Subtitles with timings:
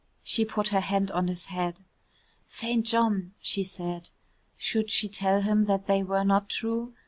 [0.23, 1.81] She put her hand on his head.
[2.47, 2.83] "St.
[2.83, 4.09] John," she said.
[4.57, 6.95] Should she tell him that they were not true?